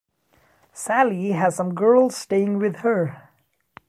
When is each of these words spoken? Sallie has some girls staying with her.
Sallie 0.73 1.33
has 1.33 1.55
some 1.57 1.75
girls 1.75 2.15
staying 2.17 2.57
with 2.57 2.77
her. 2.77 3.29